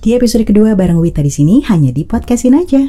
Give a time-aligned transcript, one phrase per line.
[0.00, 2.88] Di episode kedua bareng Wita di sini hanya di podcastin aja.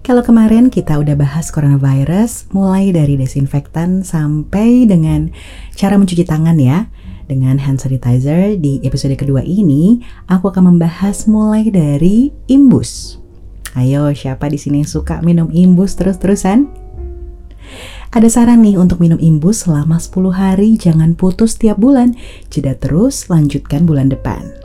[0.00, 5.28] Kalau kemarin kita udah bahas coronavirus, mulai dari desinfektan sampai dengan
[5.76, 6.88] cara mencuci tangan ya,
[7.28, 10.00] dengan hand sanitizer di episode kedua ini,
[10.32, 13.20] aku akan membahas mulai dari imbus.
[13.76, 16.72] Ayo, siapa di sini yang suka minum imbus terus-terusan?
[18.16, 22.16] Ada saran nih untuk minum imbus selama 10 hari, jangan putus tiap bulan,
[22.48, 24.61] jeda terus, lanjutkan bulan depan.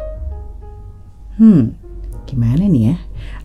[1.37, 1.77] Hmm,
[2.25, 2.95] gimana nih ya?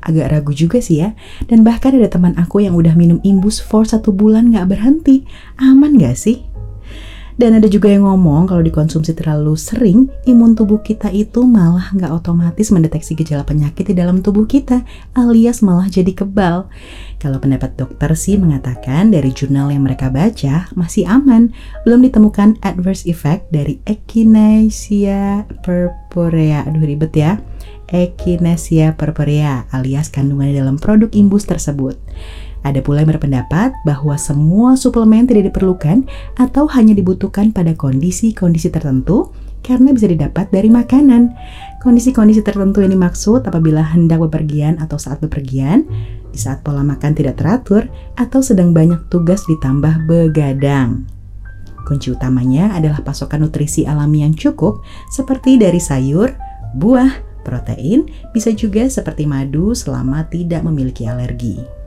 [0.03, 1.15] Agak ragu juga sih ya.
[1.47, 5.25] Dan bahkan ada teman aku yang udah minum imbus for satu bulan gak berhenti.
[5.61, 6.52] Aman gak sih?
[7.43, 12.15] Dan ada juga yang ngomong kalau dikonsumsi terlalu sering, imun tubuh kita itu malah nggak
[12.15, 14.87] otomatis mendeteksi gejala penyakit di dalam tubuh kita,
[15.19, 16.71] alias malah jadi kebal.
[17.19, 21.51] Kalau pendapat dokter sih mengatakan dari jurnal yang mereka baca masih aman,
[21.83, 26.63] belum ditemukan adverse effect dari Echinacea purpurea.
[26.63, 27.43] Aduh ribet ya.
[27.91, 31.99] Echinacea purpurea alias kandungan dalam produk imbus tersebut.
[32.63, 36.07] Ada pula yang berpendapat bahwa semua suplemen tidak diperlukan
[36.39, 39.35] atau hanya dibutuhkan pada kondisi-kondisi tertentu
[39.67, 41.35] karena bisa didapat dari makanan.
[41.83, 45.87] Kondisi-kondisi tertentu yang dimaksud apabila hendak bepergian atau saat bepergian,
[46.31, 51.07] di saat pola makan tidak teratur, atau sedang banyak tugas ditambah begadang.
[51.83, 56.31] Kunci utamanya adalah pasokan nutrisi alami yang cukup, seperti dari sayur,
[56.79, 61.82] buah, Protein bisa juga seperti madu selama tidak memiliki alergi.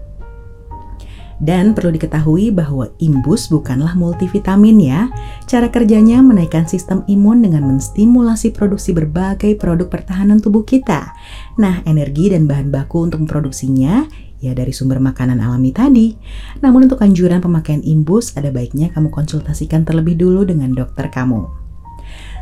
[1.35, 5.01] Dan perlu diketahui bahwa imbus bukanlah multivitamin ya.
[5.45, 11.11] Cara kerjanya menaikkan sistem imun dengan menstimulasi produksi berbagai produk pertahanan tubuh kita.
[11.59, 14.07] Nah, energi dan bahan baku untuk memproduksinya
[14.43, 16.15] ya dari sumber makanan alami tadi.
[16.63, 21.65] Namun untuk anjuran pemakaian imbus ada baiknya kamu konsultasikan terlebih dulu dengan dokter kamu.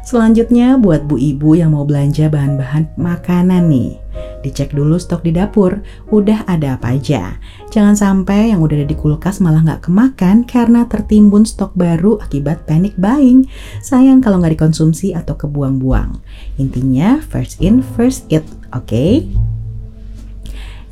[0.03, 3.95] Selanjutnya buat bu ibu yang mau belanja bahan-bahan makanan nih.
[4.43, 5.79] Dicek dulu stok di dapur,
[6.11, 7.39] udah ada apa aja.
[7.71, 12.67] Jangan sampai yang udah ada di kulkas malah nggak kemakan karena tertimbun stok baru akibat
[12.67, 13.47] panic buying.
[13.79, 16.19] Sayang kalau nggak dikonsumsi atau kebuang-buang.
[16.59, 18.43] Intinya first in, first eat,
[18.75, 18.83] oke?
[18.83, 19.31] Okay?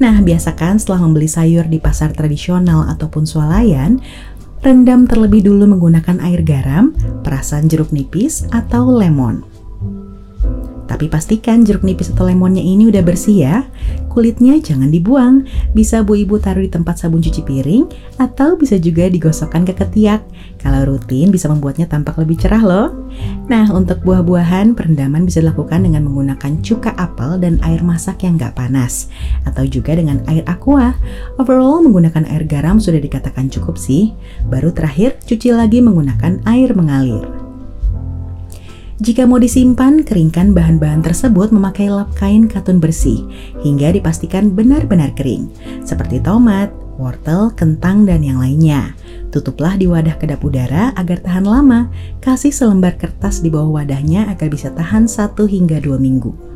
[0.02, 4.02] Nah, biasakan setelah membeli sayur di pasar tradisional ataupun swalayan,
[4.62, 6.94] Rendam terlebih dulu menggunakan air garam,
[7.26, 9.42] perasan jeruk nipis, atau lemon.
[10.92, 13.64] Tapi pastikan jeruk nipis atau lemonnya ini udah bersih ya.
[14.12, 15.48] Kulitnya jangan dibuang.
[15.72, 17.88] Bisa bu ibu taruh di tempat sabun cuci piring
[18.20, 20.20] atau bisa juga digosokkan ke ketiak.
[20.60, 23.08] Kalau rutin bisa membuatnya tampak lebih cerah loh.
[23.48, 28.60] Nah untuk buah-buahan perendaman bisa dilakukan dengan menggunakan cuka apel dan air masak yang gak
[28.60, 29.08] panas.
[29.48, 30.92] Atau juga dengan air aqua.
[31.40, 34.12] Overall menggunakan air garam sudah dikatakan cukup sih.
[34.52, 37.41] Baru terakhir cuci lagi menggunakan air mengalir.
[39.02, 43.26] Jika mau disimpan, keringkan bahan-bahan tersebut memakai lap kain katun bersih
[43.66, 45.50] hingga dipastikan benar-benar kering,
[45.82, 46.70] seperti tomat,
[47.02, 48.94] wortel, kentang, dan yang lainnya.
[49.34, 51.90] Tutuplah di wadah kedap udara agar tahan lama.
[52.22, 56.51] Kasih selembar kertas di bawah wadahnya agar bisa tahan 1 hingga 2 minggu.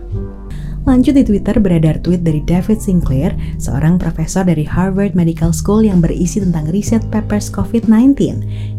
[0.86, 5.98] Lanjut di Twitter beredar tweet dari David Sinclair, seorang profesor dari Harvard Medical School yang
[5.98, 8.14] berisi tentang riset papers COVID-19,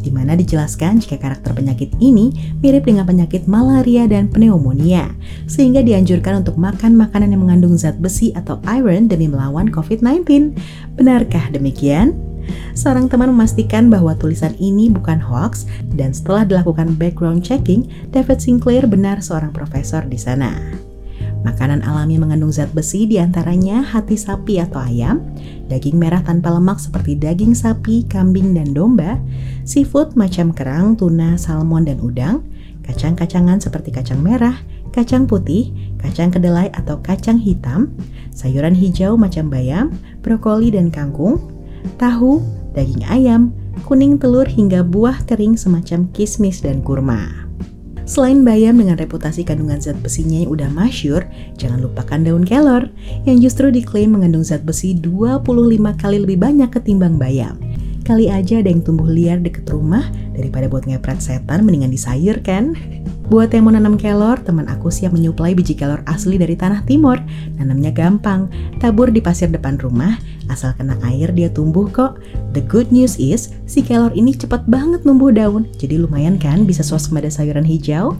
[0.06, 2.30] di mana dijelaskan jika karakter penyakit ini
[2.62, 5.10] mirip dengan penyakit malaria dan pneumonia,
[5.50, 10.54] sehingga dianjurkan untuk makan makanan yang mengandung zat besi atau iron demi melawan COVID-19.
[10.94, 12.14] Benarkah demikian?
[12.78, 15.66] Seorang teman memastikan bahwa tulisan ini bukan hoax
[15.98, 20.85] dan setelah dilakukan background checking, David Sinclair benar seorang profesor di sana.
[21.46, 25.22] Makanan alami mengandung zat besi di antaranya hati sapi atau ayam,
[25.70, 29.22] daging merah tanpa lemak seperti daging sapi, kambing, dan domba,
[29.62, 32.42] seafood macam kerang, tuna, salmon, dan udang,
[32.82, 34.58] kacang-kacangan seperti kacang merah,
[34.90, 35.70] kacang putih,
[36.02, 37.94] kacang kedelai atau kacang hitam,
[38.34, 39.94] sayuran hijau macam bayam,
[40.26, 41.38] brokoli, dan kangkung,
[41.94, 42.42] tahu,
[42.74, 43.54] daging ayam,
[43.86, 47.45] kuning telur hingga buah kering semacam kismis dan kurma.
[48.06, 51.26] Selain bayam dengan reputasi kandungan zat besinya yang udah masyur,
[51.58, 52.86] jangan lupakan daun kelor
[53.26, 55.42] yang justru diklaim mengandung zat besi 25
[55.98, 57.58] kali lebih banyak ketimbang bayam.
[58.06, 60.06] Kali aja ada yang tumbuh liar deket rumah
[60.38, 62.78] daripada buat ngepret setan mendingan disayur kan?
[63.26, 67.18] Buat yang mau nanam kelor, teman aku siap menyuplai biji kelor asli dari tanah timur.
[67.58, 68.46] Nanamnya gampang,
[68.78, 70.14] tabur di pasir depan rumah,
[70.52, 72.18] asal kena air dia tumbuh kok.
[72.54, 76.82] The good news is, si kelor ini cepat banget numbuh daun, jadi lumayan kan bisa
[76.82, 78.16] swasembada sayuran hijau?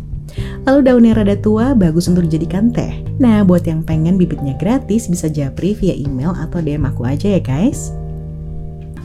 [0.66, 3.02] Lalu daunnya rada tua, bagus untuk dijadikan teh.
[3.22, 7.40] Nah, buat yang pengen bibitnya gratis, bisa japri via email atau DM aku aja ya
[7.40, 7.94] guys.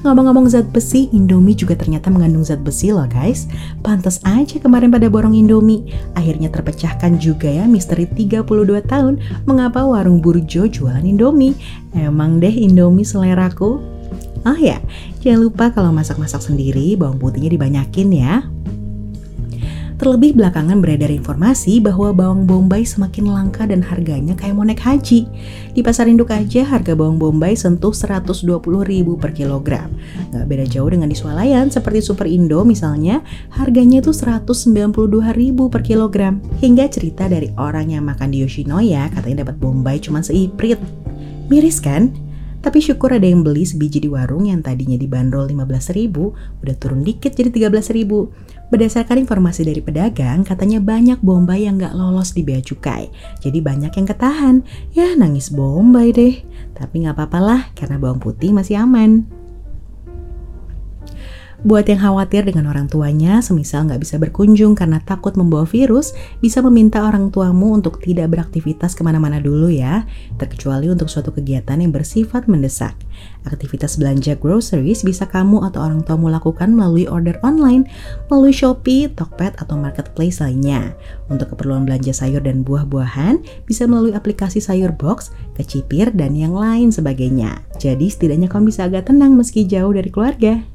[0.01, 3.45] Ngomong-ngomong zat besi, Indomie juga ternyata mengandung zat besi loh guys.
[3.85, 5.93] Pantas aja kemarin pada borong Indomie.
[6.17, 8.41] Akhirnya terpecahkan juga ya misteri 32
[8.89, 11.53] tahun mengapa warung Burjo jualan Indomie.
[11.93, 13.77] Emang deh Indomie seleraku.
[14.41, 14.81] Oh ya,
[15.21, 18.41] jangan lupa kalau masak-masak sendiri bawang putihnya dibanyakin ya.
[20.01, 25.29] Terlebih belakangan beredar informasi bahwa bawang bombay semakin langka dan harganya kayak mau naik haji.
[25.77, 28.49] Di pasar induk aja harga bawang bombay sentuh 120
[28.81, 29.93] ribu per kilogram.
[30.33, 33.21] Gak beda jauh dengan di swalayan seperti Super Indo misalnya,
[33.53, 36.41] harganya tuh 192 ribu per kilogram.
[36.57, 40.81] Hingga cerita dari orang yang makan di Yoshinoya katanya dapat bombay cuma seiprit.
[41.45, 42.09] Miris kan?
[42.61, 47.33] Tapi syukur ada yang beli sebiji di warung yang tadinya dibanderol 15.000 udah turun dikit
[47.33, 48.69] jadi 13.000.
[48.71, 53.11] Berdasarkan informasi dari pedagang, katanya banyak bombay yang gak lolos di bea cukai.
[53.41, 54.55] Jadi banyak yang ketahan.
[54.93, 56.39] Ya nangis bombay deh.
[56.77, 59.40] Tapi gak apa-apa lah karena bawang putih masih aman.
[61.61, 66.09] Buat yang khawatir dengan orang tuanya, semisal nggak bisa berkunjung karena takut membawa virus,
[66.41, 70.09] bisa meminta orang tuamu untuk tidak beraktivitas ke mana-mana dulu ya,
[70.41, 72.97] terkecuali untuk suatu kegiatan yang bersifat mendesak.
[73.45, 77.85] Aktivitas belanja groceries bisa kamu atau orang tuamu lakukan melalui order online,
[78.25, 80.97] melalui Shopee, Tokped, atau marketplace lainnya.
[81.29, 83.37] Untuk keperluan belanja sayur dan buah-buahan,
[83.69, 87.61] bisa melalui aplikasi sayur box, kecipir, dan yang lain sebagainya.
[87.77, 90.70] Jadi setidaknya kamu bisa agak tenang meski jauh dari keluarga.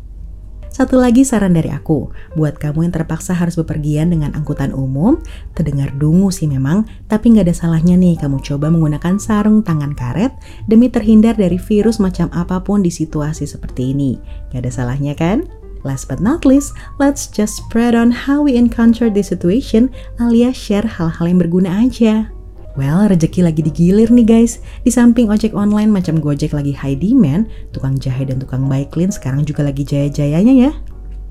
[0.76, 5.16] Satu lagi saran dari aku, buat kamu yang terpaksa harus bepergian dengan angkutan umum,
[5.56, 10.36] terdengar dungu sih memang, tapi nggak ada salahnya nih kamu coba menggunakan sarung tangan karet
[10.68, 14.20] demi terhindar dari virus macam apa pun di situasi seperti ini.
[14.52, 15.48] Gak ada salahnya kan?
[15.80, 19.88] Last but not least, let's just spread on how we encounter this situation
[20.20, 22.35] alias share hal-hal yang berguna aja.
[22.76, 24.60] Well, rezeki lagi digilir nih guys.
[24.84, 29.48] Di samping ojek online macam Gojek lagi high demand, tukang jahe dan tukang clean sekarang
[29.48, 30.72] juga lagi jaya-jayanya ya.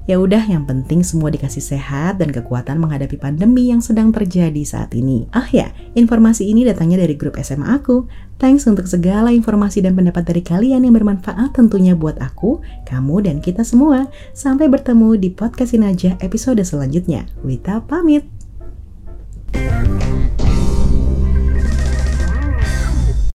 [0.06, 4.94] Ya udah, yang penting semua dikasih sehat dan kekuatan menghadapi pandemi yang sedang terjadi saat
[4.94, 5.26] ini.
[5.34, 8.06] Ah ya, informasi ini datangnya dari grup SMA aku.
[8.38, 13.42] Thanks untuk segala informasi dan pendapat dari kalian yang bermanfaat tentunya buat aku, kamu, dan
[13.42, 14.06] kita semua.
[14.38, 17.26] Sampai bertemu di podcast ini aja episode selanjutnya.
[17.42, 18.30] Wita pamit.